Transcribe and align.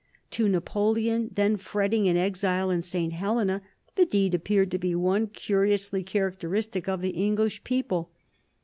To 0.31 0.49
Napoleon, 0.49 1.29
then 1.35 1.57
fretting 1.57 2.07
in 2.07 2.17
exile 2.17 2.71
in 2.71 2.81
St. 2.81 3.13
Helena, 3.13 3.61
the 3.95 4.07
deed 4.07 4.33
appeared 4.33 4.71
to 4.71 4.79
be 4.79 4.95
one 4.95 5.27
curiously 5.27 6.01
characteristic 6.01 6.89
of 6.89 7.01
the 7.01 7.11
English 7.11 7.63
people. 7.63 8.09